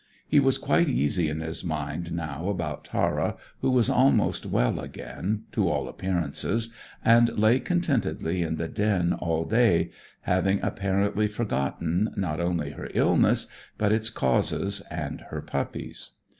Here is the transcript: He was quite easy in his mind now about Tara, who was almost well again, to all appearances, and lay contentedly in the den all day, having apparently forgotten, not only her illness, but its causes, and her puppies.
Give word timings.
He 0.27 0.39
was 0.39 0.57
quite 0.57 0.89
easy 0.89 1.29
in 1.29 1.41
his 1.41 1.63
mind 1.63 2.11
now 2.11 2.47
about 2.49 2.85
Tara, 2.85 3.37
who 3.59 3.69
was 3.69 3.87
almost 3.87 4.47
well 4.47 4.79
again, 4.79 5.43
to 5.51 5.69
all 5.69 5.87
appearances, 5.87 6.73
and 7.05 7.29
lay 7.37 7.59
contentedly 7.59 8.41
in 8.41 8.55
the 8.55 8.67
den 8.67 9.13
all 9.13 9.45
day, 9.45 9.91
having 10.21 10.59
apparently 10.63 11.27
forgotten, 11.27 12.13
not 12.17 12.39
only 12.39 12.71
her 12.71 12.89
illness, 12.95 13.45
but 13.77 13.91
its 13.91 14.09
causes, 14.09 14.81
and 14.89 15.21
her 15.29 15.39
puppies. 15.39 16.09